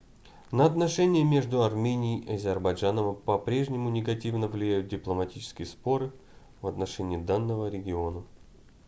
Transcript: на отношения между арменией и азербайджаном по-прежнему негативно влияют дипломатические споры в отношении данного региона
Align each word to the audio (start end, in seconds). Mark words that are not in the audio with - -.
на 0.51 0.65
отношения 0.65 1.23
между 1.23 1.61
арменией 1.61 2.25
и 2.25 2.33
азербайджаном 2.33 3.15
по-прежнему 3.15 3.91
негативно 3.91 4.47
влияют 4.47 4.87
дипломатические 4.87 5.67
споры 5.67 6.11
в 6.63 6.65
отношении 6.65 7.17
данного 7.17 7.69
региона 7.69 8.23